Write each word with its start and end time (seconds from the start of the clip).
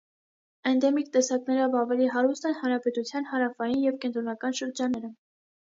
Էնդեմիկ 0.69 1.11
տեսակներով 1.17 1.77
ավելի 1.83 2.09
հարուստ 2.15 2.49
են 2.53 2.57
հանրապետության 2.63 3.29
հարավային 3.35 3.85
և 3.91 4.03
կենտրոնական 4.07 4.61
շրջանները։ 4.63 5.17